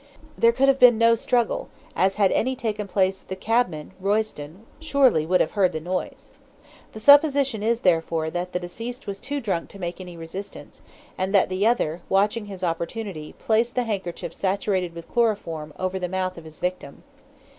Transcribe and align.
There 0.35 0.51
could 0.51 0.67
have 0.67 0.79
been 0.79 0.97
no 0.97 1.13
struggle, 1.13 1.69
as 1.95 2.15
had 2.15 2.31
any 2.31 2.55
taken 2.55 2.87
place 2.87 3.19
the 3.19 3.35
cabman, 3.35 3.91
Royston, 3.99 4.65
surely 4.79 5.27
would 5.27 5.41
have 5.41 5.51
heard 5.51 5.73
the 5.73 5.79
noise. 5.79 6.31
The 6.93 6.99
supposition 6.99 7.61
is, 7.61 7.81
therefore, 7.81 8.31
that 8.31 8.51
the 8.51 8.59
deceased 8.59 9.05
was 9.05 9.19
too 9.19 9.39
drunk 9.39 9.69
to 9.69 9.79
make 9.79 10.01
any 10.01 10.17
resistance, 10.17 10.81
and 11.19 11.35
that 11.35 11.49
the 11.49 11.67
other, 11.67 12.01
watching 12.09 12.47
his 12.47 12.63
opportunity, 12.63 13.33
placed 13.37 13.75
the 13.75 13.83
handkerchief 13.83 14.33
saturated 14.33 14.95
with 14.95 15.07
chloroform 15.07 15.71
over 15.77 15.99
the 15.99 16.09
mouth 16.09 16.35
of 16.35 16.45
his 16.45 16.57
victim. 16.57 17.03